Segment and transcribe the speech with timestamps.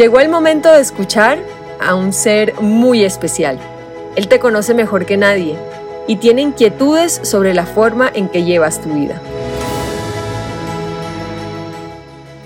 [0.00, 1.40] Llegó el momento de escuchar
[1.78, 3.58] a un ser muy especial.
[4.16, 5.58] Él te conoce mejor que nadie
[6.06, 9.20] y tiene inquietudes sobre la forma en que llevas tu vida.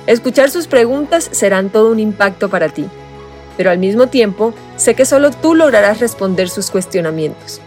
[0.09, 2.87] Escuchar sus preguntas serán todo un impacto para ti,
[3.57, 7.61] pero al mismo tiempo sé que solo tú lograrás responder sus cuestionamientos.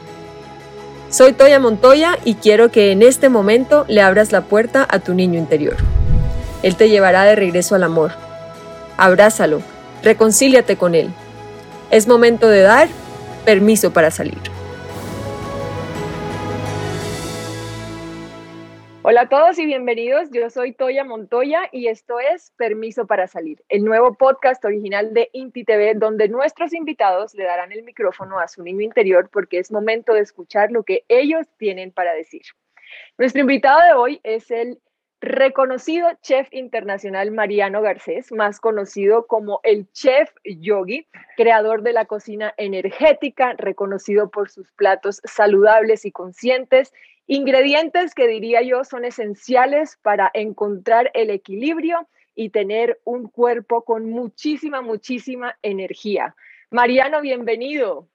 [1.09, 5.13] Soy Toya Montoya y quiero que en este momento le abras la puerta a tu
[5.13, 5.77] niño interior.
[6.61, 8.11] Él te llevará de regreso al amor.
[8.97, 9.61] Abrázalo,
[10.04, 11.10] reconcíliate con él.
[11.92, 12.88] Es momento de dar
[13.46, 14.38] permiso para salir.
[19.10, 20.32] Hola a todos y bienvenidos.
[20.33, 25.29] Yo soy Toya Montoya y esto es Permiso para Salir, el nuevo podcast original de
[25.32, 29.71] Inti TV, donde nuestros invitados le darán el micrófono a su niño interior porque es
[29.71, 32.41] momento de escuchar lo que ellos tienen para decir.
[33.17, 34.81] Nuestro invitado de hoy es el
[35.19, 42.53] reconocido chef internacional Mariano Garcés, más conocido como el chef yogi, creador de la cocina
[42.57, 46.93] energética, reconocido por sus platos saludables y conscientes,
[47.25, 54.09] ingredientes que diría yo son esenciales para encontrar el equilibrio y tener un cuerpo con
[54.09, 56.35] muchísima, muchísima energía.
[56.69, 58.07] Mariano, bienvenido.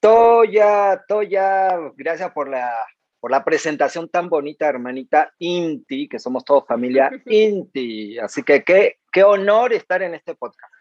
[0.00, 2.72] Toya, Toya, gracias por la
[3.20, 8.18] por la presentación tan bonita, hermanita Inti, que somos todos familia Inti.
[8.18, 10.72] Así que qué, qué honor estar en este podcast.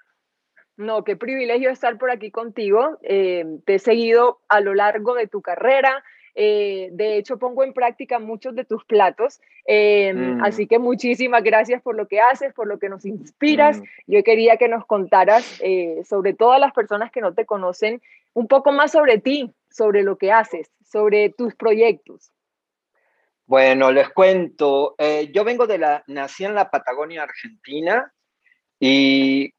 [0.77, 2.97] No, qué privilegio estar por aquí contigo.
[3.03, 6.05] Eh, te he seguido a lo largo de tu carrera.
[6.35, 9.41] Eh, de hecho, pongo en práctica muchos de tus platos.
[9.65, 10.41] Eh, mm.
[10.41, 13.81] Así que muchísimas gracias por lo que haces, por lo que nos inspiras.
[13.81, 13.83] Mm.
[14.07, 15.59] Yo quería que nos contaras,
[16.05, 20.17] sobre todas las personas que no te conocen, un poco más sobre ti, sobre lo
[20.17, 22.31] que haces, sobre tus proyectos.
[23.45, 24.93] Bueno, les cuento.
[24.97, 28.13] Eh, yo vengo de la, nací en la Patagonia Argentina
[28.79, 29.53] y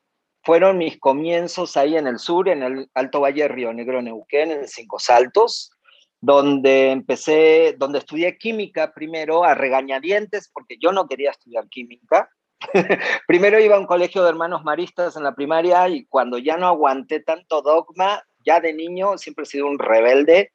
[0.45, 4.69] fueron mis comienzos ahí en el sur, en el Alto Valle Río Negro, Neuquén, en
[4.69, 5.73] Cinco Saltos,
[6.21, 12.31] donde empecé, donde estudié química primero a regañadientes, porque yo no quería estudiar química.
[13.27, 16.69] primero iba a un colegio de hermanos maristas en la primaria y cuando ya no
[16.69, 20.53] aguanté tanto dogma, ya de niño siempre he sido un rebelde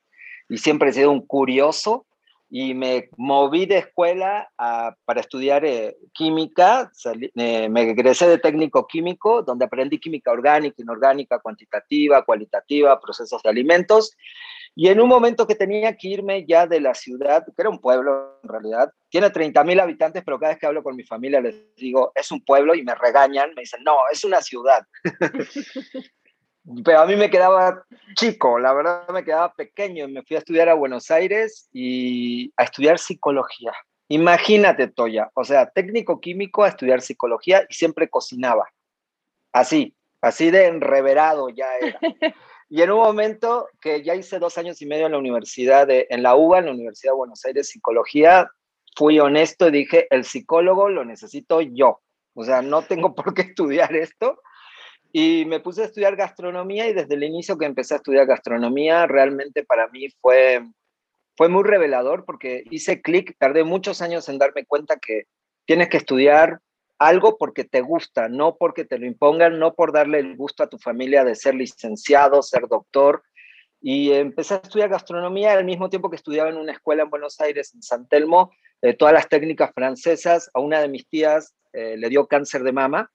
[0.49, 2.05] y siempre he sido un curioso
[2.49, 4.49] y me moví de escuela
[5.05, 6.91] para estudiar eh, química,
[7.35, 13.49] eh, me egresé de técnico químico, donde aprendí química orgánica, inorgánica, cuantitativa, cualitativa, procesos de
[13.49, 14.15] alimentos,
[14.75, 17.79] y en un momento que tenía que irme ya de la ciudad, que era un
[17.79, 21.75] pueblo en realidad, tiene 30.000 habitantes, pero cada vez que hablo con mi familia les
[21.75, 24.85] digo, es un pueblo y me regañan, me dicen, no, es una ciudad.
[26.83, 30.07] pero a mí me quedaba chico, la verdad me quedaba pequeño.
[30.07, 33.73] Me fui a estudiar a Buenos Aires y a estudiar psicología.
[34.07, 38.67] Imagínate, Toya, o sea, técnico químico a estudiar psicología y siempre cocinaba.
[39.51, 41.99] Así, así de enreverado ya era.
[42.67, 46.07] Y en un momento que ya hice dos años y medio en la universidad, de,
[46.09, 48.49] en la UBA, en la Universidad de Buenos Aires, psicología,
[48.95, 52.01] fui honesto y dije, el psicólogo lo necesito yo.
[52.33, 54.39] O sea, no tengo por qué estudiar esto
[55.17, 59.07] y me puse a estudiar gastronomía y desde el inicio que empecé a estudiar gastronomía,
[59.07, 60.61] realmente para mí fue,
[61.37, 65.23] fue muy revelador porque hice clic, tardé muchos años en darme cuenta que
[65.63, 66.59] tienes que estudiar
[66.99, 70.67] algo porque te gusta, no porque te lo impongan, no por darle el gusto a
[70.67, 73.23] tu familia de ser licenciado, ser doctor.
[73.79, 77.39] Y empecé a estudiar gastronomía al mismo tiempo que estudiaba en una escuela en Buenos
[77.39, 78.51] Aires, en San Telmo,
[78.81, 80.51] eh, todas las técnicas francesas.
[80.53, 83.09] A una de mis tías eh, le dio cáncer de mama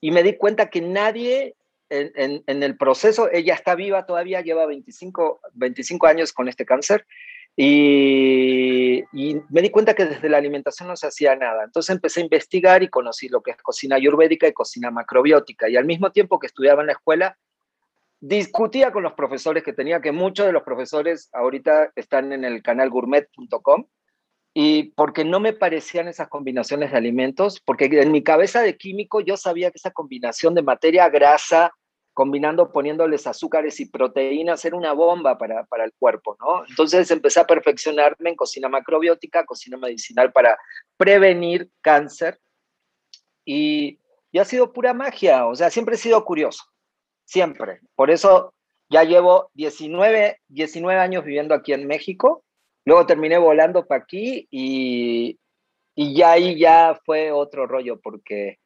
[0.00, 1.54] y me di cuenta que nadie
[1.90, 7.06] en, en, el proceso, ella está viva todavía, lleva 25, 25 años con este cáncer,
[7.56, 11.64] y, y, me di cuenta que desde la alimentación no se hacía nada.
[11.64, 15.68] Entonces empecé a investigar y conocí lo que es cocina ayurvédica y cocina macrobiótica.
[15.68, 17.36] Y al mismo tiempo que estudiaba en la escuela,
[18.20, 22.62] discutía con los profesores que tenía, que muchos de los profesores ahorita están en el
[22.62, 23.86] canal gourmet.com
[24.54, 29.20] y porque no me parecían esas combinaciones de alimentos, porque en mi cabeza de químico
[29.20, 31.72] yo sabía que esa combinación de materia grasa,
[32.12, 36.64] combinando, poniéndoles azúcares y proteínas, era una bomba para, para el cuerpo, ¿no?
[36.68, 40.58] Entonces empecé a perfeccionarme en cocina macrobiótica, cocina medicinal para
[40.96, 42.40] prevenir cáncer,
[43.44, 43.98] y,
[44.30, 46.64] y ha sido pura magia, o sea, siempre he sido curioso,
[47.24, 47.80] siempre.
[47.94, 48.52] Por eso
[48.90, 52.44] ya llevo 19, 19 años viviendo aquí en México
[52.88, 55.38] Luego terminé volando para aquí y,
[55.94, 58.58] y ya ahí ya fue otro rollo porque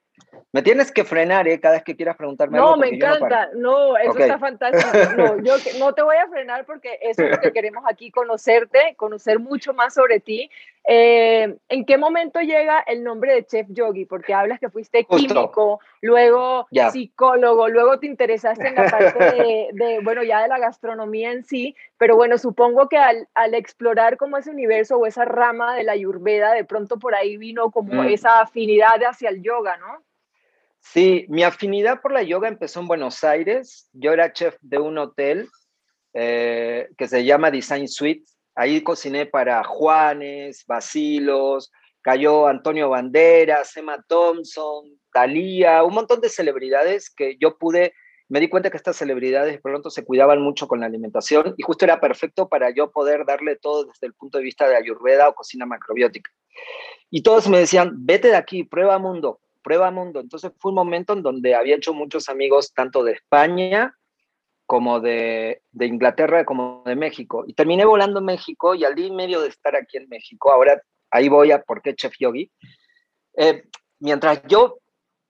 [0.52, 1.58] me tienes que frenar, ¿eh?
[1.58, 3.50] Cada vez que quieras preguntarme no, me encanta.
[3.56, 5.16] No, eso está fantástico.
[5.16, 8.94] No, yo no te voy a frenar porque eso es lo que queremos aquí, conocerte,
[8.96, 10.48] conocer mucho más sobre ti.
[10.84, 14.04] Eh, ¿En qué momento llega el nombre de Chef Yogi?
[14.04, 20.24] Porque hablas que fuiste químico, luego psicólogo, luego te interesaste en la parte de, bueno,
[20.24, 24.96] ya de la gastronomía en sí, pero bueno, supongo que al, explorar como ese universo
[24.96, 28.08] o esa rama de la ayurveda, de pronto por ahí vino como mm.
[28.08, 30.02] esa afinidad hacia el yoga, ¿no?
[30.80, 33.88] Sí, mi afinidad por la yoga empezó en Buenos Aires.
[33.92, 35.48] Yo era chef de un hotel
[36.12, 38.24] eh, que se llama Design Suite
[38.54, 41.72] Ahí cociné para Juanes, Basilos,
[42.02, 47.94] cayó Antonio Banderas, Emma Thompson, Talía, un montón de celebridades que yo pude,
[48.28, 51.84] me di cuenta que estas celebridades pronto se cuidaban mucho con la alimentación y justo
[51.84, 55.34] era perfecto para yo poder darle todo desde el punto de vista de ayurveda o
[55.34, 56.30] cocina macrobiótica.
[57.10, 60.20] Y todos me decían, vete de aquí, prueba mundo, prueba mundo.
[60.20, 63.94] Entonces fue un momento en donde había hecho muchos amigos tanto de España
[64.72, 67.44] como de, Inglaterra como de México.
[67.46, 70.50] Y terminé volando en México y al día y medio de estar aquí en México,
[70.50, 70.80] ahora
[71.10, 72.50] ahí voy a por qué Chef Yogi,
[73.36, 73.64] eh,
[74.00, 74.78] mientras yo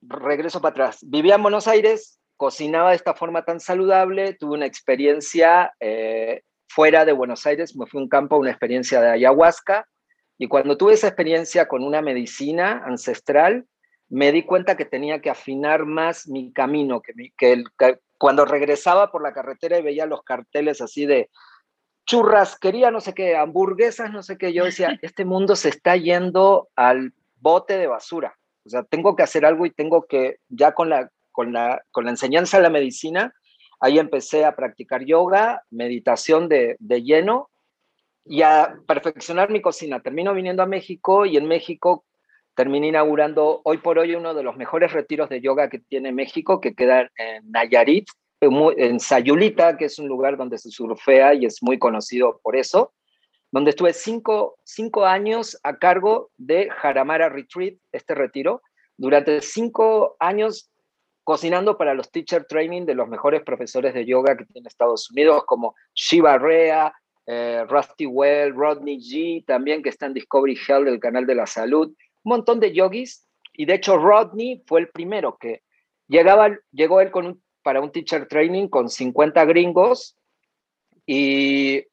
[0.00, 4.66] regreso para atrás, vivía en Buenos Aires, cocinaba de esta forma tan saludable, tuve una
[4.66, 9.88] experiencia eh, fuera de Buenos Aires, me fui a un campo, una experiencia de ayahuasca,
[10.38, 13.66] y cuando tuve esa experiencia con una medicina ancestral,
[14.08, 17.64] me di cuenta que tenía que afinar más mi camino, que, que, el,
[18.22, 21.28] cuando regresaba por la carretera y veía los carteles así de
[22.06, 26.68] churrasquería, no sé qué, hamburguesas, no sé qué, yo decía, este mundo se está yendo
[26.76, 28.38] al bote de basura.
[28.64, 32.04] O sea, tengo que hacer algo y tengo que, ya con la, con la, con
[32.04, 33.34] la enseñanza de la medicina,
[33.80, 37.50] ahí empecé a practicar yoga, meditación de, de lleno
[38.24, 39.98] y a perfeccionar mi cocina.
[39.98, 42.04] Termino viniendo a México y en México
[42.54, 46.60] terminé inaugurando hoy por hoy uno de los mejores retiros de yoga que tiene México,
[46.60, 48.08] que queda en Nayarit,
[48.40, 52.92] en Sayulita, que es un lugar donde se surfea y es muy conocido por eso,
[53.52, 58.62] donde estuve cinco, cinco años a cargo de Jaramara Retreat, este retiro,
[58.96, 60.70] durante cinco años
[61.24, 65.44] cocinando para los teacher training de los mejores profesores de yoga que tiene Estados Unidos,
[65.46, 66.92] como Shiva Rea,
[67.26, 71.46] eh, Rusty Well, Rodney G, también que está en Discovery Health del canal de la
[71.46, 71.94] salud,
[72.24, 75.62] un montón de yogis, y de hecho Rodney fue el primero que
[76.08, 77.10] llegaba, llegó él
[77.62, 80.16] para un teacher training con 50 gringos
[81.06, 81.84] y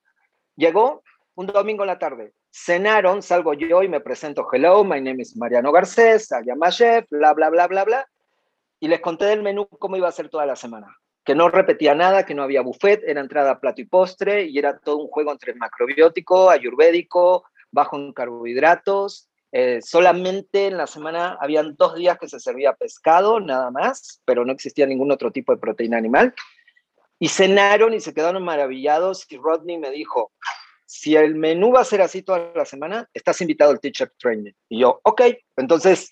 [0.56, 1.04] llegó
[1.36, 2.34] un domingo en la tarde.
[2.52, 6.30] Cenaron, salgo yo y me presento, hello, my name is Mariano Garcés,
[6.72, 8.08] chef, bla, bla, bla, bla, bla.
[8.80, 10.88] Y les conté del menú cómo iba a ser toda la semana.
[11.24, 14.80] Que no repetía nada, que no había buffet, era entrada, plato y postre, y era
[14.80, 21.76] todo un juego entre macrobiótico, ayurvédico, bajo en carbohidratos, eh, solamente en la semana habían
[21.76, 25.60] dos días que se servía pescado, nada más, pero no existía ningún otro tipo de
[25.60, 26.34] proteína animal.
[27.18, 30.32] Y cenaron y se quedaron maravillados y Rodney me dijo,
[30.86, 34.54] si el menú va a ser así toda la semana, estás invitado al teacher training.
[34.70, 35.22] Y yo, ok,
[35.58, 36.10] entonces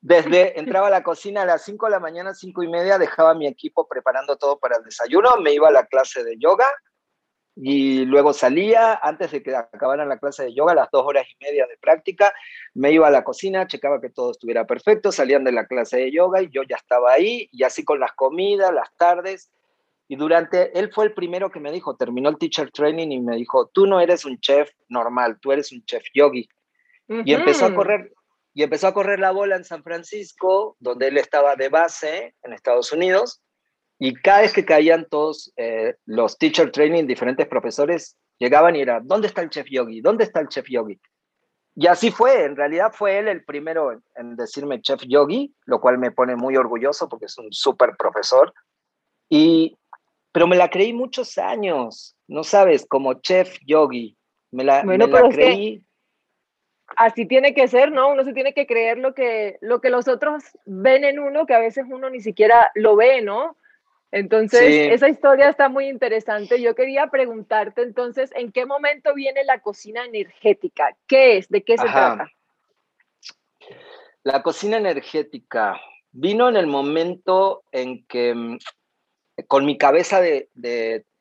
[0.00, 3.34] desde entraba a la cocina a las 5 de la mañana, 5 y media, dejaba
[3.34, 6.66] mi equipo preparando todo para el desayuno, me iba a la clase de yoga,
[7.62, 11.44] y luego salía, antes de que acabaran la clase de yoga, las dos horas y
[11.44, 12.32] media de práctica,
[12.72, 16.10] me iba a la cocina, checaba que todo estuviera perfecto, salían de la clase de
[16.10, 19.50] yoga y yo ya estaba ahí, y así con las comidas, las tardes.
[20.08, 23.36] Y durante, él fue el primero que me dijo, terminó el teacher training y me
[23.36, 26.48] dijo, tú no eres un chef normal, tú eres un chef yogi.
[27.08, 28.10] Y empezó a correr,
[28.54, 32.54] y empezó a correr la bola en San Francisco, donde él estaba de base en
[32.54, 33.42] Estados Unidos,
[34.02, 39.00] y cada vez que caían todos eh, los teacher training, diferentes profesores llegaban y era,
[39.04, 40.00] ¿dónde está el chef yogi?
[40.00, 40.98] ¿Dónde está el chef yogi?
[41.76, 45.98] Y así fue, en realidad fue él el primero en, decirme chef yogi, lo cual
[45.98, 48.54] me pone muy orgulloso porque es un súper profesor.
[49.28, 49.76] Y,
[50.32, 54.16] pero me la creí muchos años, no sabes, como chef yogi.
[54.50, 55.84] Me la, me la creí.
[56.96, 58.08] así tiene que ser, ¿no?
[58.08, 61.54] Uno se tiene que creer lo que, lo que los otros ven en uno, que
[61.54, 63.58] a veces uno ni siquiera lo ve, ¿no?
[64.12, 66.60] Entonces, esa historia está muy interesante.
[66.60, 70.96] Yo quería preguntarte entonces, ¿en qué momento viene la cocina energética?
[71.06, 71.48] ¿Qué es?
[71.48, 72.30] ¿De qué se trata?
[74.24, 78.58] La cocina energética vino en el momento en que mm,
[79.46, 80.48] con mi cabeza de,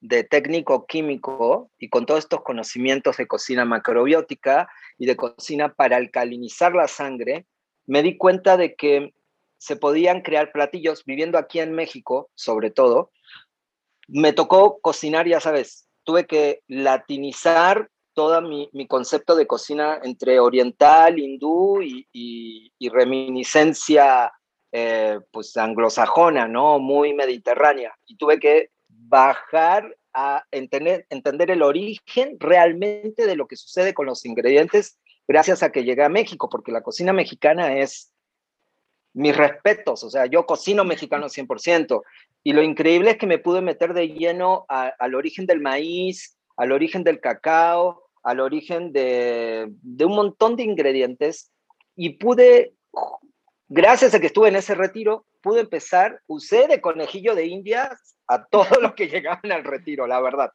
[0.02, 4.68] de técnico químico y con todos estos conocimientos de cocina macrobiótica
[4.98, 7.46] y de cocina para alcalinizar la sangre,
[7.86, 9.14] me di cuenta de que
[9.60, 13.12] se podían crear platillos, viviendo aquí en México, sobre todo,
[14.08, 21.20] me tocó cocinar, ya sabes, tuve que latinizar todo mi, concepto de cocina entre oriental,
[21.20, 24.32] hindú y, reminiscencia
[24.72, 26.80] eh, pues anglosajona, ¿no?
[26.80, 27.94] Muy mediterránea.
[28.06, 34.06] Y tuve que bajar a entender, entender el origen realmente de lo que sucede con
[34.06, 34.98] los ingredientes
[35.28, 38.12] gracias a que llegué a México, porque la cocina mexicana es
[39.14, 42.02] mis respetos, o sea, yo cocino mexicano 100%,
[42.44, 46.72] y lo increíble es que me pude meter de lleno al origen del maíz, al
[46.72, 51.52] origen del cacao, al origen de, de un montón de ingredientes,
[51.96, 52.74] y pude,
[53.68, 58.46] gracias a que estuve en ese retiro, pude empezar, usé de conejillo de indias a
[58.46, 60.52] todos los que llegaban al retiro, la verdad.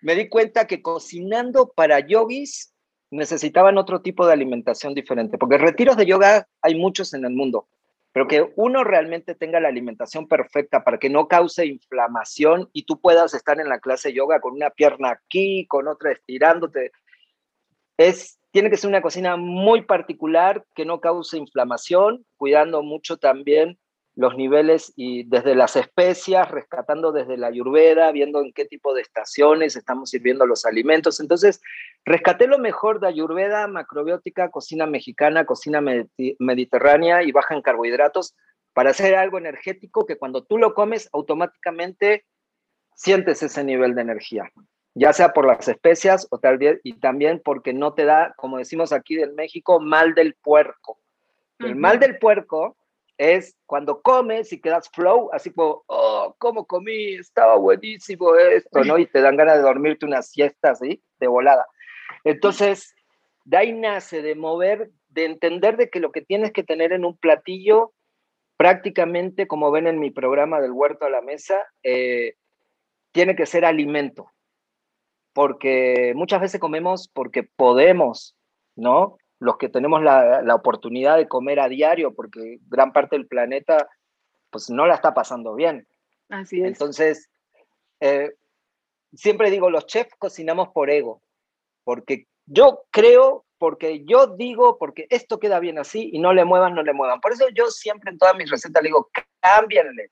[0.00, 2.74] Me di cuenta que cocinando para yogis
[3.10, 7.66] necesitaban otro tipo de alimentación diferente, porque retiros de yoga hay muchos en el mundo,
[8.12, 13.00] pero que uno realmente tenga la alimentación perfecta para que no cause inflamación y tú
[13.00, 16.92] puedas estar en la clase de yoga con una pierna aquí, con otra estirándote,
[17.96, 23.78] es tiene que ser una cocina muy particular que no cause inflamación, cuidando mucho también
[24.18, 29.00] los niveles y desde las especias, rescatando desde la ayurveda, viendo en qué tipo de
[29.00, 31.20] estaciones estamos sirviendo los alimentos.
[31.20, 31.60] Entonces,
[32.04, 35.80] rescaté lo mejor de ayurveda, macrobiótica, cocina mexicana, cocina
[36.40, 38.34] mediterránea y baja en carbohidratos
[38.72, 42.24] para hacer algo energético que cuando tú lo comes automáticamente
[42.96, 44.50] sientes ese nivel de energía,
[44.94, 48.58] ya sea por las especias o tal vez y también porque no te da, como
[48.58, 50.98] decimos aquí en México, mal del puerco.
[51.60, 52.77] El mal del puerco
[53.18, 57.14] es cuando comes y quedas flow, así como, oh, ¿cómo comí?
[57.14, 58.96] Estaba buenísimo esto, ¿no?
[58.96, 61.66] Y te dan ganas de dormirte una siesta así, de volada.
[62.22, 62.94] Entonces,
[63.44, 67.04] de ahí nace de mover, de entender de que lo que tienes que tener en
[67.04, 67.92] un platillo,
[68.56, 72.36] prácticamente, como ven en mi programa del huerto a la mesa, eh,
[73.10, 74.30] tiene que ser alimento.
[75.32, 78.36] Porque muchas veces comemos porque podemos,
[78.76, 79.18] ¿no?
[79.40, 83.88] Los que tenemos la, oportunidad de comer a diario, porque gran parte del planeta
[84.50, 85.86] pues no la está pasando bien.
[86.28, 86.66] Así es.
[86.66, 87.30] Entonces,
[88.00, 88.32] eh,
[89.12, 91.22] siempre digo, los chefs cocinamos por ego,
[91.84, 96.74] porque yo creo, porque yo digo, porque esto queda bien así y no le muevan,
[96.74, 97.20] no le muevan.
[97.20, 100.10] Por eso yo siempre en todas mis recetas le digo, cámbianle,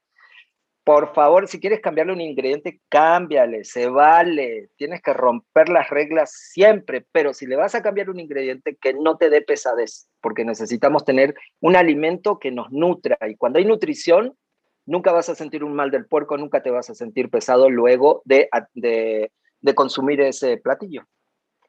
[0.86, 4.68] por favor, si quieres cambiarle un ingrediente, cámbiale, se vale.
[4.76, 8.94] Tienes que romper las reglas siempre, pero si le vas a cambiar un ingrediente, que
[8.94, 13.18] no te dé pesadez, porque necesitamos tener un alimento que nos nutra.
[13.28, 14.36] Y cuando hay nutrición,
[14.84, 18.22] nunca vas a sentir un mal del puerco, nunca te vas a sentir pesado luego
[18.24, 21.02] de, de, de consumir ese platillo.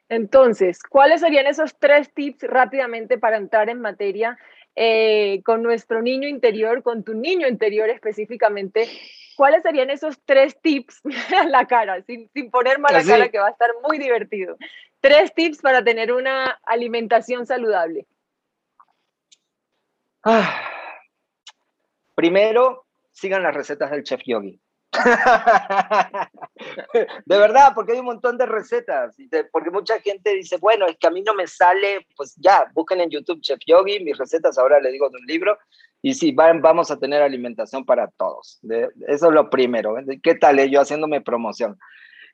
[0.09, 4.37] Entonces, ¿cuáles serían esos tres tips rápidamente para entrar en materia
[4.79, 8.87] eh, con nuestro niño interior, con tu niño interior específicamente,
[9.35, 11.01] ¿cuáles serían esos tres tips
[11.35, 14.55] a la cara, sin, sin poner mala cara, que va a estar muy divertido?
[14.99, 18.05] Tres tips para tener una alimentación saludable.
[20.23, 20.61] Ah.
[22.13, 24.61] Primero, sigan las recetas del chef yogi.
[27.25, 29.15] de verdad, porque hay un montón de recetas,
[29.51, 33.01] porque mucha gente dice, bueno, es que a mí no me sale, pues ya, busquen
[33.01, 35.57] en YouTube Chef Yogi, mis recetas ahora le digo de un libro,
[36.01, 38.59] y sí, vamos a tener alimentación para todos.
[39.07, 39.97] eso es lo primero.
[39.97, 40.19] ¿eh?
[40.21, 40.69] ¿Qué tal eh?
[40.69, 41.77] yo haciéndome promoción?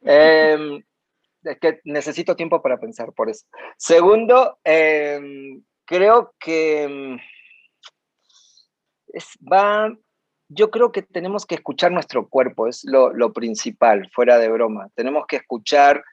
[0.02, 0.84] Em,
[1.44, 3.46] es que necesito tiempo para pensar por eso.
[3.78, 7.20] Segundo, em, creo que em,
[9.08, 9.96] es, va,
[10.54, 14.90] yo creo que tenemos que escuchar nuestro cuerpo, es lo, principal, fuera de broma.
[14.96, 16.04] Tenemos que escuchar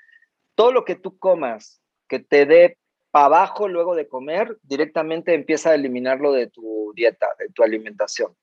[0.54, 2.78] todo lo que tú comas, que te dé
[3.11, 8.35] para abajo luego de comer, directamente empieza a eliminarlo de tu dieta, de tu alimentación.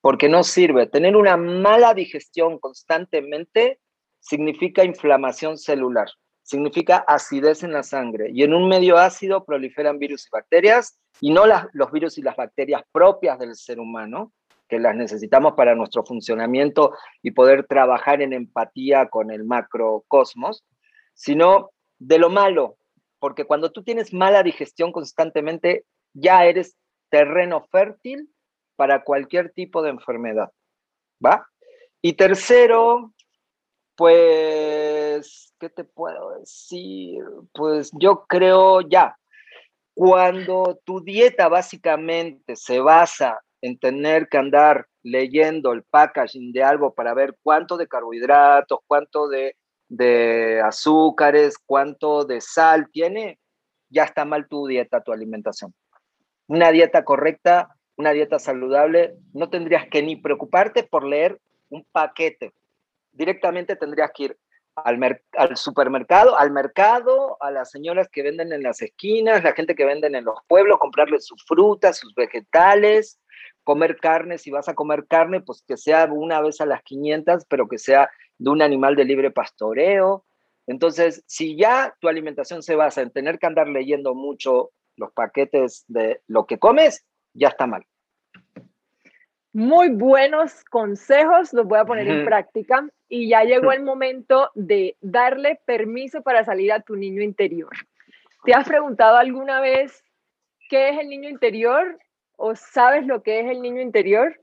[0.00, 0.86] Porque no sirve.
[0.86, 3.80] Tener una mala digestión constantemente
[4.20, 6.08] significa inflamación celular,
[6.42, 8.30] significa acidez en la sangre.
[8.32, 12.36] Y en un medio ácido proliferan virus y bacterias, y no los virus y las
[12.36, 14.32] bacterias propias del ser humano,
[14.70, 20.64] que las necesitamos para nuestro funcionamiento y poder trabajar en empatía con el macrocosmos,
[21.12, 22.78] sino de lo malo,
[23.18, 25.84] porque cuando tú tienes mala digestión constantemente,
[26.14, 26.76] ya eres
[27.10, 28.30] terreno fértil
[28.76, 30.50] para cualquier tipo de enfermedad,
[31.24, 31.46] ¿va?
[32.00, 33.12] Y tercero,
[33.96, 37.22] pues, ¿qué te puedo decir?
[37.52, 39.18] Pues yo creo ya,
[39.92, 46.94] cuando tu dieta básicamente se basa en tener que andar leyendo el packaging de algo
[46.94, 49.54] para ver cuánto de carbohidratos, cuánto de,
[50.64, 53.38] azúcares, cuánto de sal tiene,
[53.88, 55.74] ya está mal tu dieta, tu alimentación.
[56.46, 62.52] Una dieta correcta, una dieta saludable, no tendrías que ni preocuparte por leer un paquete.
[63.12, 64.38] Directamente tendrías que ir
[64.76, 69.74] al, al, supermercado, al mercado, a las señoras que venden en las esquinas, la gente
[69.74, 73.19] que venden en los pueblos, comprarles sus frutas, sus vegetales,
[73.70, 77.44] comer carne, si vas a comer carne, pues que sea una vez a las 500,
[77.44, 80.24] pero que sea de un animal de libre pastoreo.
[80.66, 85.84] Entonces, si ya tu alimentación se basa en tener que andar leyendo mucho los paquetes
[85.86, 87.86] de lo que comes, ya está mal.
[89.52, 94.96] Muy buenos consejos, los voy a poner en práctica y ya llegó el momento de
[95.00, 97.70] darle permiso para salir a tu niño interior.
[98.44, 100.02] ¿Te has preguntado alguna vez
[100.68, 102.00] qué es el niño interior
[102.40, 104.40] o sabes lo que es el niño interior?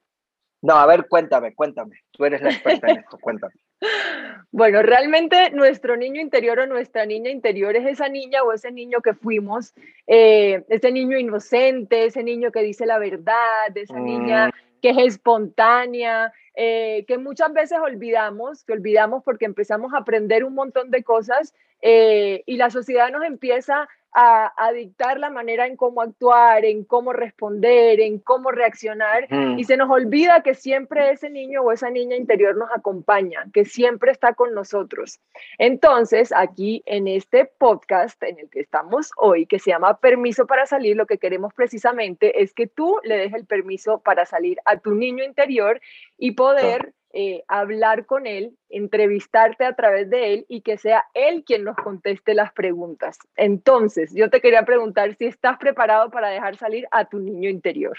[0.61, 1.97] No, a ver, cuéntame, cuéntame.
[2.11, 3.53] Tú eres la experta en esto, cuéntame.
[4.49, 9.01] Bueno, realmente nuestro niño interior o nuestra niña interior es esa niña o ese niño
[9.01, 9.73] que fuimos,
[10.07, 14.79] eh, ese niño inocente, ese niño que dice la verdad, esa niña mm.
[14.81, 20.55] que es espontánea, eh, que muchas veces olvidamos, que olvidamos porque empezamos a aprender un
[20.55, 26.01] montón de cosas eh, y la sociedad nos empieza a, dictar la manera en cómo
[26.01, 31.61] actuar, en cómo responder, en cómo reaccionar, y se nos olvida que siempre ese niño
[31.61, 35.19] o esa niña interior nos acompaña, que siempre está con nosotros.
[35.57, 40.65] Entonces, aquí en este podcast en el que estamos hoy, que se llama Permiso para
[40.65, 44.77] salir, lo que queremos precisamente es que tú le des el permiso para salir a
[44.77, 45.79] tu niño interior
[46.17, 46.93] y poder...
[47.13, 51.77] Eh, hablar con él, entrevistarte a través de él y que sea él quien nos
[51.77, 53.17] conteste las preguntas.
[53.37, 57.97] Entonces, yo te quería preguntar si estás preparado para dejar salir a tu niño interior.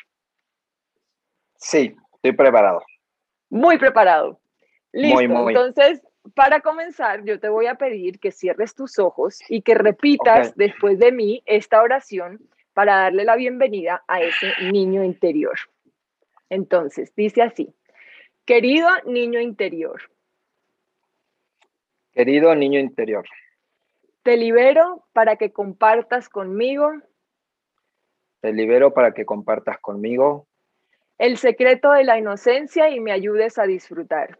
[1.56, 2.82] Sí, estoy preparado.
[3.48, 4.38] Muy preparado.
[4.92, 5.48] Listo.
[5.48, 6.02] Entonces,
[6.34, 10.98] para comenzar, yo te voy a pedir que cierres tus ojos y que repitas después
[10.98, 12.40] de mí esta oración
[12.74, 15.58] para darle la bienvenida a ese niño interior.
[16.50, 17.74] Entonces, dice así.
[18.48, 20.00] Querido niño interior.
[22.12, 23.26] Querido niño interior.
[24.22, 26.90] Te libero para que compartas conmigo.
[28.40, 30.46] Te libero para que compartas conmigo.
[31.18, 34.38] El secreto de la inocencia y me ayudes a disfrutar.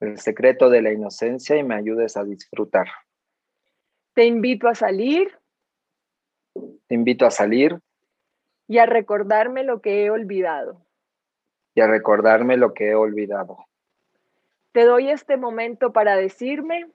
[0.00, 2.86] El secreto de la inocencia y me ayudes a disfrutar.
[4.14, 5.38] Te invito a salir.
[6.86, 7.78] Te invito a salir.
[8.66, 10.87] Y a recordarme lo que he olvidado
[11.78, 13.64] y a recordarme lo que he olvidado.
[14.72, 16.90] Te doy este momento para decirme.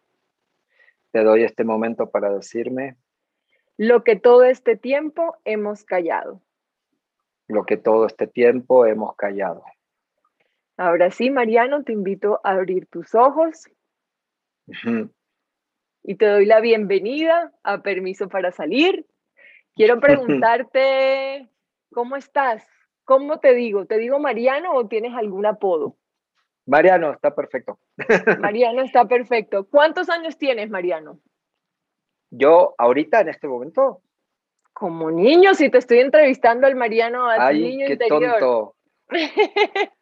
[1.11, 2.97] Te doy este momento para decirme.
[3.77, 6.41] Lo que todo este tiempo hemos callado.
[7.47, 9.63] Lo que todo este tiempo hemos callado.
[10.75, 13.69] Ahora sí, Mariano, te invito a abrir tus ojos.
[16.03, 19.07] Y te doy la bienvenida a Permiso para Salir.
[19.75, 21.47] Quiero preguntarte,
[21.93, 22.67] ¿cómo estás?
[23.05, 23.85] ¿Cómo te digo?
[23.85, 25.97] ¿Te digo Mariano o tienes algún apodo?
[26.65, 27.79] Mariano, está perfecto.
[28.39, 29.67] Mariano está perfecto.
[29.69, 31.19] ¿Cuántos años tienes, Mariano?
[32.29, 34.01] Yo, ahorita, en este momento.
[34.71, 38.75] Como niño, si te estoy entrevistando al Mariano, a Ay, niño qué Tonto.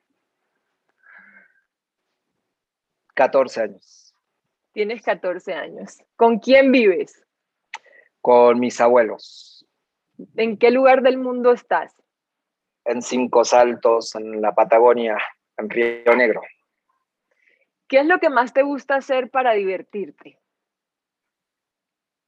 [3.16, 4.16] 14 años.
[4.72, 5.98] Tienes 14 años.
[6.16, 7.22] ¿Con quién vives?
[8.22, 9.68] Con mis abuelos.
[10.36, 11.94] ¿En qué lugar del mundo estás?
[12.86, 15.18] En Cinco Saltos, en la Patagonia,
[15.58, 16.42] en Río Negro.
[17.88, 20.38] ¿Qué es lo que más te gusta hacer para divertirte?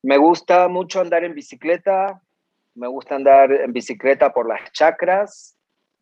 [0.02, 2.22] Me gusta mucho andar en bicicleta,
[2.76, 5.58] me gusta andar en bicicleta por las chacras,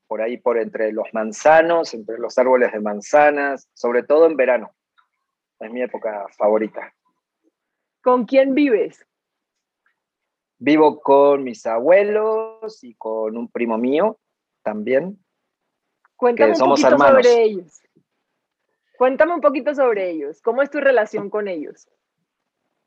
[0.08, 4.72] por ahí por entre los manzanos, entre los árboles de manzanas, sobre todo en verano.
[5.60, 6.94] Es mi época favorita.
[8.02, 9.06] ¿Con quién vives?
[10.58, 14.18] Vivo con mis abuelos y con un primo mío
[14.64, 15.24] también.
[16.16, 17.82] Cuéntame un poquito sobre ellos.
[18.98, 20.42] Cuéntame un poquito sobre ellos.
[20.42, 21.90] ¿Cómo es tu relación con ellos?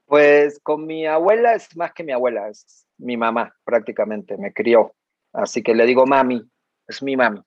[0.07, 4.95] Pues con mi abuela es más que mi abuela, es mi mamá prácticamente, me crió.
[5.33, 6.49] Así que le digo mami,
[6.87, 7.41] es mi mami.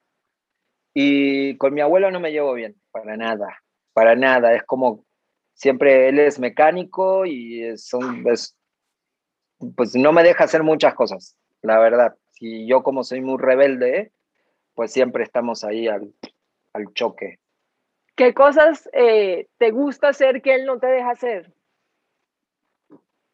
[0.94, 3.62] Y con mi abuelo no me llevo bien, para nada,
[3.94, 4.54] para nada.
[4.56, 5.06] Es como
[5.54, 12.16] siempre él es mecánico y son, pues no me deja hacer muchas cosas, la verdad.
[12.40, 14.12] Y yo como soy muy rebelde,
[14.78, 16.14] pues siempre estamos ahí al,
[16.94, 17.40] choque.
[18.16, 21.52] ¿Qué cosas eh, te gusta hacer que él no te deja hacer?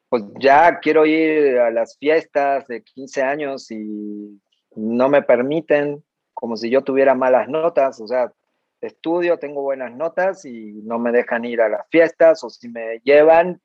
[0.08, 4.39] Pues ya quiero ir a las fiestas de 15 años y
[4.77, 6.01] no me permiten,
[6.34, 8.32] como si yo tuviera malas notas, o sea,
[8.79, 13.01] estudio, tengo buenas notas y no me dejan ir a las fiestas o si me
[13.03, 13.60] llevan,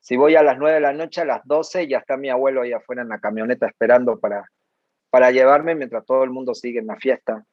[0.00, 2.60] si voy a las 9 de la noche, a las 12 ya está mi abuelo
[2.60, 4.44] ahí afuera en la camioneta esperando para,
[5.14, 7.46] para llevarme mientras todo el mundo sigue en la fiesta.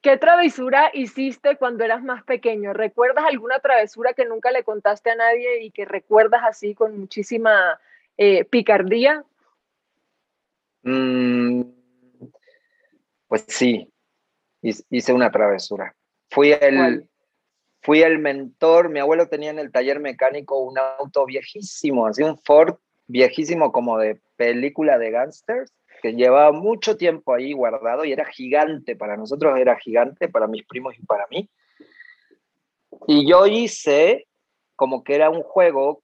[0.00, 2.72] ¿Qué travesura hiciste cuando eras más pequeño?
[2.72, 7.78] ¿Recuerdas alguna travesura que nunca le contaste a nadie y que recuerdas así con muchísima
[8.16, 9.22] eh, picardía?
[10.82, 11.64] Mm,
[13.26, 13.92] pues sí,
[14.62, 15.94] hice una travesura.
[16.30, 17.06] Fui el,
[17.82, 22.38] fui el mentor, mi abuelo tenía en el taller mecánico un auto viejísimo, así un
[22.38, 22.76] Ford
[23.08, 28.96] viejísimo como de película de gangsters que llevaba mucho tiempo ahí guardado y era gigante,
[28.96, 31.48] para nosotros era gigante, para mis primos y para mí.
[33.06, 34.26] Y yo hice
[34.76, 36.02] como que era un juego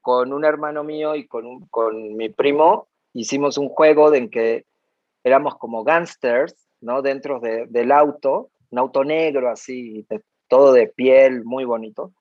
[0.00, 4.66] con un hermano mío y con, con mi primo, hicimos un juego en que
[5.22, 7.00] éramos como gangsters, ¿no?
[7.00, 10.06] Dentro del auto, un auto negro así,
[10.48, 12.12] todo de piel, muy bonito.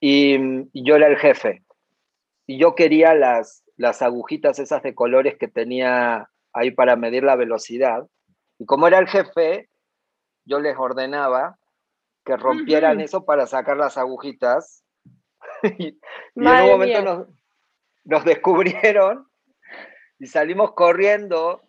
[0.00, 0.34] Y,
[0.72, 1.62] y, yo era el jefe.
[2.46, 7.36] Y yo quería las, las agujitas esas de colores que tenía ahí para medir la
[7.36, 8.06] velocidad.
[8.58, 9.68] Y como era el jefe,
[10.44, 11.58] yo les ordenaba
[12.24, 14.84] que rompieran eso para sacar las agujitas.
[15.78, 15.98] y,
[16.36, 17.28] en un momento nos,
[18.04, 19.26] nos, descubrieron
[20.18, 21.62] y salimos corriendo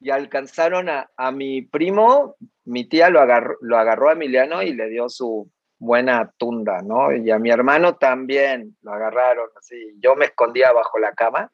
[0.00, 4.72] y alcanzaron a, a, mi primo, mi tía lo agarró, lo agarró a Emiliano y
[4.74, 7.12] le dio su buena tunda, ¿no?
[7.12, 9.94] Y a mi hermano también lo agarraron, así.
[9.98, 11.52] Yo me escondía bajo la cama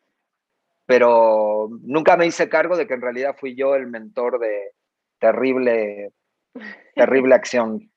[0.89, 4.73] pero nunca me hice cargo de que en realidad fui yo el mentor de
[5.21, 6.15] terrible,
[6.95, 7.93] terrible acción.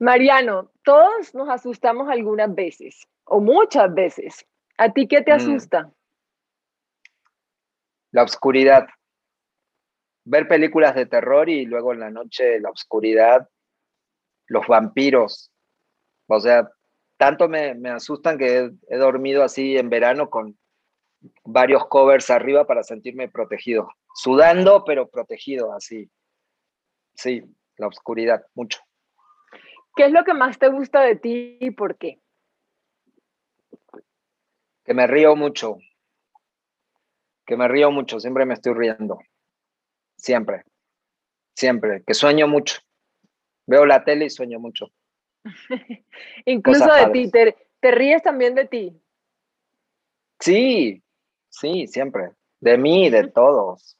[0.00, 4.44] Mariano, todos nos asustamos algunas veces, o muchas veces.
[4.76, 5.36] ¿A ti qué te mm.
[5.36, 5.92] asusta?
[8.10, 8.88] La oscuridad.
[10.24, 13.48] Ver películas de terror y luego en la noche la oscuridad,
[14.48, 15.52] los vampiros.
[16.26, 16.68] O sea,
[17.18, 20.58] tanto me, asustan que he dormido así en verano con
[21.44, 23.88] varios covers arriba para sentirme protegido.
[24.14, 26.10] Sudando, pero protegido, así.
[27.14, 27.42] Sí,
[27.76, 28.80] la oscuridad, mucho.
[29.96, 32.20] ¿Qué es lo que más te gusta de ti y por qué?
[34.84, 35.78] Que me río mucho.
[37.44, 39.18] Que me río mucho, siempre me estoy riendo.
[40.16, 40.64] Siempre.
[41.54, 42.04] Siempre.
[42.04, 42.80] Que sueño mucho.
[43.66, 44.90] Veo la tele y sueño mucho.
[46.44, 49.02] Incluso de ti, te, te ríes también de ti.
[50.40, 51.02] Sí,
[51.60, 52.30] Sí, siempre.
[52.60, 53.96] De mí, de todos.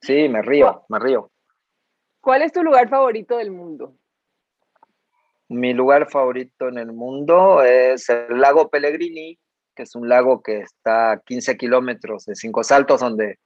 [0.00, 1.30] Sí, me río, me río.
[2.20, 3.96] ¿Cuál es tu lugar favorito del mundo?
[5.48, 9.36] Mi lugar favorito en el mundo es el lago Pellegrini,
[9.74, 13.40] que es un lago que está a 15 kilómetros de Cinco Saltos, donde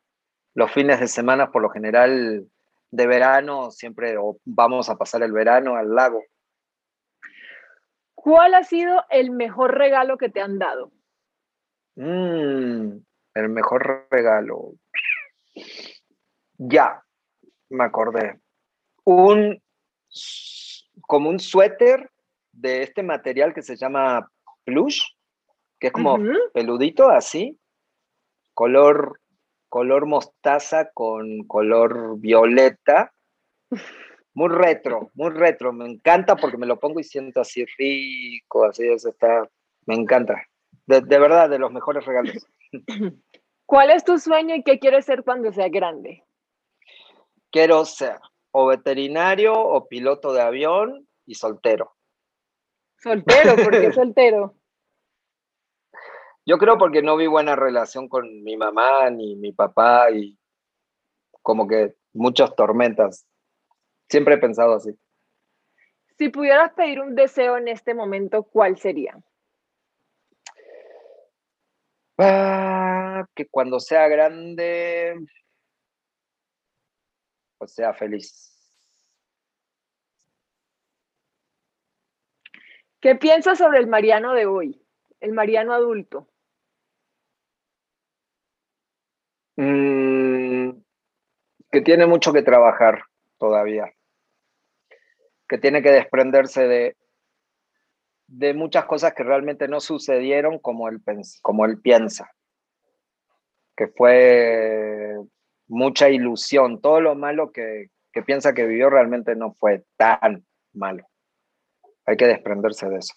[0.54, 2.46] los fines de semana, por lo general,
[2.90, 6.22] de verano, siempre vamos a pasar el verano al lago.
[8.14, 10.92] ¿Cuál ha sido el mejor regalo que te han dado?
[11.96, 12.98] Mm,
[13.34, 14.74] el mejor regalo.
[16.58, 17.02] Ya,
[17.70, 18.40] me acordé.
[19.04, 19.62] Un,
[21.02, 22.10] como un suéter
[22.52, 24.28] de este material que se llama
[24.64, 25.02] plush,
[25.78, 26.18] que es como
[26.52, 27.58] peludito así,
[28.54, 29.20] color,
[29.68, 33.12] color mostaza con color violeta.
[34.34, 35.72] Muy retro, muy retro.
[35.72, 39.48] Me encanta porque me lo pongo y siento así rico, así es, está,
[39.86, 40.42] me encanta.
[40.86, 42.46] De, de verdad, de los mejores regalos.
[43.66, 46.24] ¿Cuál es tu sueño y qué quieres ser cuando seas grande?
[47.50, 48.18] Quiero ser
[48.50, 51.94] o veterinario o piloto de avión y soltero.
[52.96, 54.54] Soltero, ¿por qué soltero?
[56.46, 60.38] Yo creo porque no vi buena relación con mi mamá ni mi papá y
[61.42, 63.26] como que muchas tormentas.
[64.08, 64.98] Siempre he pensado así.
[66.16, 69.14] Si pudieras pedir un deseo en este momento, ¿cuál sería?
[72.18, 75.14] Ah, que cuando sea grande,
[77.58, 78.54] pues sea feliz.
[83.00, 84.84] ¿Qué piensas sobre el Mariano de hoy,
[85.20, 86.28] el Mariano adulto?
[89.56, 90.70] Mm,
[91.70, 93.04] que tiene mucho que trabajar
[93.38, 93.92] todavía,
[95.48, 96.96] que tiene que desprenderse de,
[98.28, 101.00] de muchas cosas que realmente no sucedieron como él,
[101.42, 102.30] como él piensa,
[103.74, 105.16] que fue
[105.66, 111.08] mucha ilusión, todo lo malo que, que piensa que vivió realmente no fue tan malo.
[112.04, 113.14] Hay que desprenderse de eso.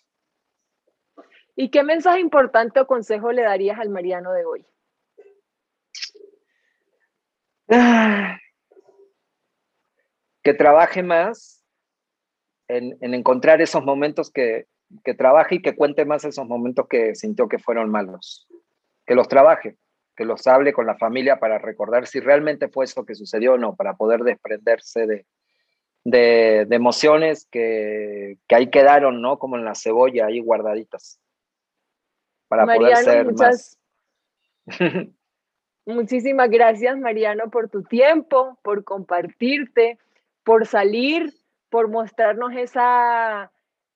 [1.56, 4.66] ¿Y qué mensaje importante o consejo le darías al Mariano de hoy?
[10.44, 11.64] Que trabaje más
[12.68, 14.66] en, en encontrar esos momentos que,
[15.04, 18.48] que trabaje y que cuente más esos momentos que sintió que fueron malos.
[19.06, 19.78] Que los trabaje,
[20.16, 23.58] que los hable con la familia para recordar si realmente fue eso que sucedió o
[23.58, 25.26] no, para poder desprenderse de,
[26.04, 29.40] de, emociones que, que, ahí quedaron, ¿no?
[29.40, 31.20] Como en la cebolla, ahí guardaditas.
[32.48, 33.80] Para poder ser muchas,
[34.66, 34.78] más.
[35.86, 39.98] Muchísimas gracias, Mariano, por tu tiempo, por compartirte,
[40.44, 41.34] por salir,
[41.70, 43.52] por mostrarnos esa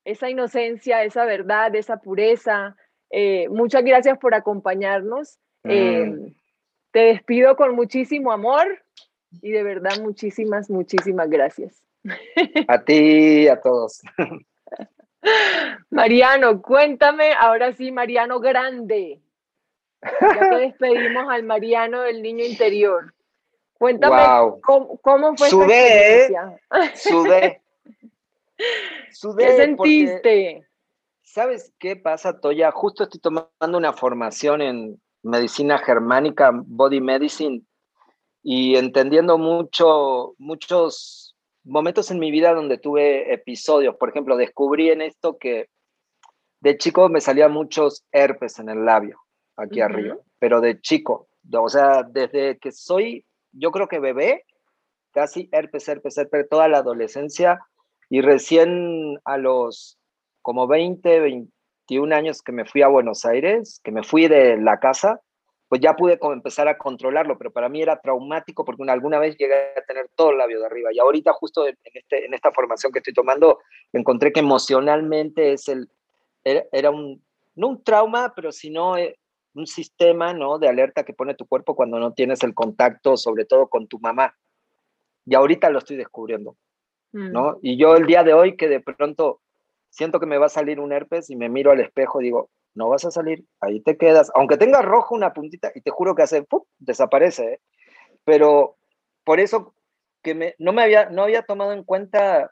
[0.05, 2.77] esa inocencia, esa verdad, esa pureza.
[3.09, 6.35] Eh, muchas gracias por acompañarnos Eh, mm.
[6.91, 8.83] te despido con muchísimo amor
[9.41, 11.81] y de verdad muchísimas, muchísimas gracias.
[12.67, 14.01] A ti, a todos.
[15.89, 19.21] Mariano, cuéntame, ahora sí, Mariano Grande.
[20.21, 23.15] Ya que despedimos al Mariano del niño interior.
[23.73, 26.59] Cuéntame cómo, fue Sudé, esa
[26.95, 27.64] Sudé.
[29.11, 29.45] Sudé.
[29.45, 30.67] ¿Qué sentiste?
[31.21, 32.71] ¿Sabes qué pasa, Toya?
[32.71, 37.63] Justo estoy tomando una formación en medicina germánica, body medicine,
[38.43, 43.95] y entendiendo mucho, muchos momentos en mi vida donde tuve episodios.
[43.97, 45.67] Por ejemplo, descubrí en esto que
[46.61, 49.19] de chico me salían muchos herpes en el labio,
[49.55, 54.45] aquí arriba, pero de chico, o sea, desde que soy, yo creo que bebé,
[55.11, 57.59] casi herpes, herpes, herpes, toda la adolescencia,
[58.09, 59.97] y recién a los
[60.41, 64.79] como 20, 21 años que me fui a Buenos Aires, que me fui de la
[64.79, 65.21] casa,
[65.67, 69.55] pues ya pude empezar a controlarlo, pero para mí era traumático porque alguna vez llegué
[69.75, 72.91] a tener todo el labio de arriba y ahorita justo en, este, en esta formación
[72.91, 73.59] que estoy tomando
[73.91, 75.89] encontré que emocionalmente es el,
[76.45, 77.23] era, un,
[77.55, 79.17] no un trauma, pero sino eh,
[79.55, 80.59] un sistema ¿no?
[80.59, 83.99] de alerta que pone tu cuerpo cuando no tienes el contacto, sobre todo con tu
[83.99, 84.35] mamá.
[85.25, 86.55] Y ahorita lo estoy descubriendo,
[87.15, 87.53] ¿no?
[87.53, 87.57] Mm.
[87.61, 89.41] Y yo el día de hoy que de pronto
[89.89, 92.89] siento que me va a salir un herpes y me miro al espejo, digo, no
[92.89, 96.23] vas a salir, ahí te quedas, aunque tenga rojo una puntita, y te juro que
[96.23, 96.63] hace, ¡pum!
[96.77, 97.59] desaparece, ¿eh?
[98.25, 98.75] pero
[99.23, 99.73] por eso
[100.21, 102.51] que no me había, no había tomado en cuenta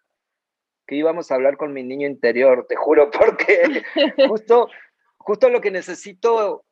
[0.88, 3.84] que íbamos a hablar con mi niño interior, te juro, porque
[4.28, 4.69] justo,
[5.17, 6.63] justo lo que necesito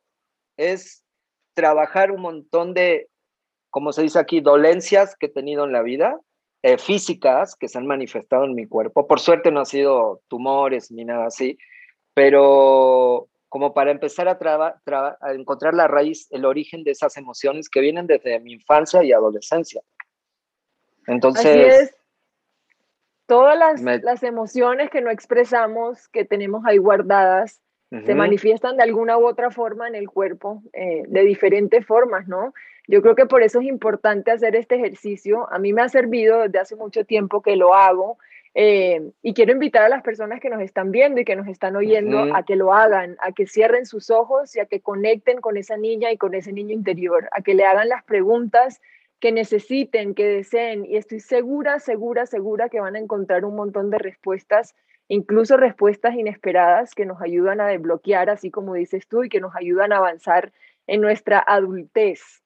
[0.56, 1.04] es
[1.54, 3.08] trabajar un montón de,
[3.68, 6.18] como se dice aquí, dolencias que he tenido en la vida,
[6.62, 9.08] eh, físicas que se han manifestado en mi cuerpo.
[9.08, 11.58] Por suerte no ha sido tumores ni nada así,
[12.14, 18.06] pero como para empezar a, encontrar la raíz, el origen de esas emociones que vienen
[18.06, 19.82] desde mi infancia y adolescencia.
[21.06, 21.94] Entonces...
[23.26, 29.26] Todas las, emociones que no expresamos, que tenemos ahí guardadas, se manifiestan de alguna u
[29.26, 32.52] otra forma en el cuerpo, eh, de diferentes formas, ¿no?
[32.88, 35.48] Yo creo que por eso es importante hacer este ejercicio.
[35.52, 38.18] A mí me ha servido desde hace mucho tiempo que lo hago
[38.54, 41.74] eh, y quiero invitar a las personas que nos están viendo y que nos están
[41.74, 45.56] oyendo a que lo hagan, a que cierren sus ojos y a que conecten con
[45.56, 48.80] esa niña y con ese niño interior, a que le hagan las preguntas
[49.20, 50.84] que necesiten, que deseen.
[50.84, 54.74] Y estoy segura, segura, segura que van a encontrar un montón de respuestas,
[55.08, 59.56] incluso respuestas inesperadas que nos ayudan a desbloquear, así como dices tú, y que nos
[59.56, 60.52] ayudan a avanzar
[60.86, 62.41] en nuestra adultez.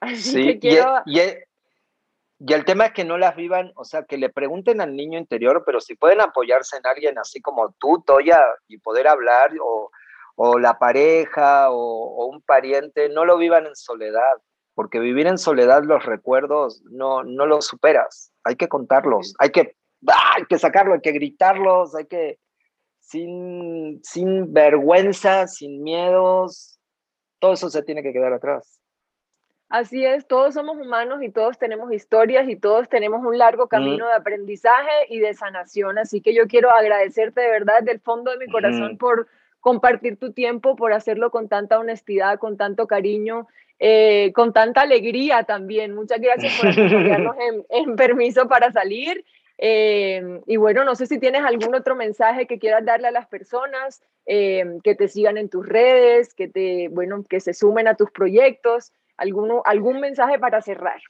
[0.00, 1.02] Así que quiero...
[2.38, 5.18] Y el tema es que no las vivan, o sea, que le pregunten al niño
[5.18, 10.58] interior, pero si pueden apoyarse en alguien así como tú, Toya, y poder hablar, o,
[10.58, 14.36] la pareja, o, un pariente, no lo vivan en soledad,
[14.74, 19.74] porque vivir en soledad los recuerdos no, no los superas, hay que contarlos, hay que,
[20.08, 20.34] ¡ah!
[20.36, 22.38] hay que sacarlo, hay que gritarlos, hay que,
[23.00, 26.78] sin, sin vergüenza, sin miedos,
[27.38, 28.75] todo eso se tiene que quedar atrás.
[29.68, 34.06] Así es, todos somos humanos y todos tenemos historias y todos tenemos un largo camino
[34.06, 35.98] de aprendizaje y de sanación.
[35.98, 39.26] Así que yo quiero agradecerte de verdad del fondo de mi corazón por
[39.58, 43.48] compartir tu tiempo, por hacerlo con tanta honestidad, con tanto cariño,
[43.80, 45.96] eh, con tanta alegría también.
[45.96, 47.34] Muchas gracias por acompañarnos
[47.70, 49.24] en, Permiso para Salir.
[49.58, 53.26] Eh, y bueno, no sé si tienes algún otro mensaje que quieras darle a las
[53.26, 57.96] personas, eh, que te sigan en tus redes, que te, bueno, que se sumen a
[57.96, 58.92] tus proyectos.
[59.16, 61.00] ¿Alguno, ¿Algún mensaje para cerrar?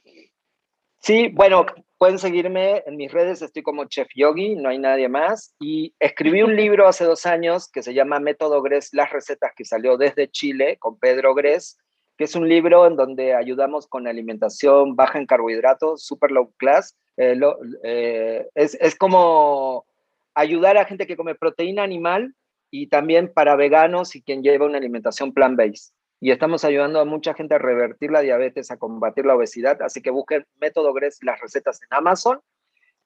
[0.99, 1.65] Sí, bueno,
[1.97, 5.55] pueden seguirme en mis redes, estoy como Chef Yogi, no hay nadie más.
[5.59, 9.65] Y escribí un libro hace dos años que se llama Método Gres, las recetas que
[9.65, 11.77] salió desde Chile con Pedro Gres,
[12.17, 16.97] que es un libro en donde ayudamos con alimentación baja en carbohidratos, super low class.
[17.15, 17.39] Eh,
[17.83, 19.85] eh, es, es como
[20.33, 22.33] ayudar a gente que come proteína animal
[22.69, 27.33] y también para veganos y quien lleva una alimentación plant-based y estamos ayudando a mucha
[27.33, 29.81] gente a revertir la diabetes, a combatir la obesidad.
[29.81, 32.41] Así que busquen Método GRES, las recetas en Amazon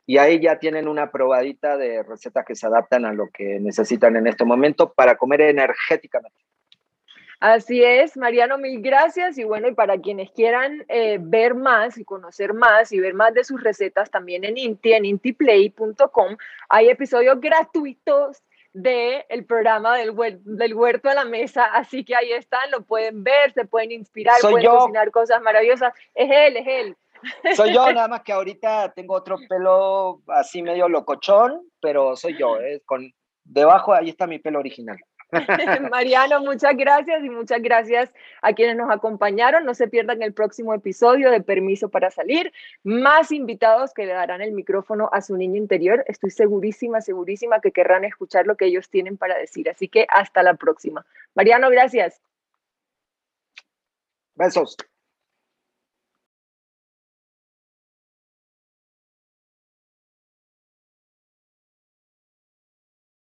[0.06, 4.16] y ahí ya tienen una probadita de recetas que se adaptan a lo que necesitan
[4.16, 6.38] en este momento para comer energéticamente.
[7.40, 9.38] Así es, Mariano, mil gracias.
[9.38, 13.34] Y bueno, y para quienes quieran eh, ver más y conocer más y ver más
[13.34, 16.38] de sus recetas, también en Inti, en intiplay.com,
[16.70, 18.44] hay episodios gratuitos
[18.74, 23.24] del el programa del, del huerto a la mesa, así que ahí están, lo pueden
[23.24, 25.94] ver, se pueden inspirar, pueden cocinar cosas maravillosas.
[26.14, 26.98] Es él, es él.
[27.56, 32.60] Soy yo, nada más que ahorita tengo otro pelo así medio locochón, pero soy yo,
[32.60, 32.82] ¿eh?
[32.86, 33.12] con
[33.44, 34.98] debajo ahí está mi pelo original.
[35.92, 38.10] Mariano, muchas gracias y muchas gracias
[38.42, 39.66] a quienes nos acompañaron.
[39.66, 42.52] No se pierdan el próximo episodio de Permiso para Salir.
[42.84, 46.04] Más invitados que le darán el micrófono a su niño interior.
[46.08, 49.70] Estoy segurísima, segurísima que querrán escuchar lo que ellos tienen para decir.
[49.70, 51.06] Así que hasta la próxima.
[51.34, 52.22] Mariano, gracias.
[54.36, 54.76] Besos.